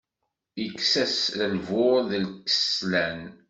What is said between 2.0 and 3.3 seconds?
d lkeslan.